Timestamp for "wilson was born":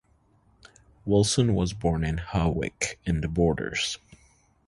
1.05-2.03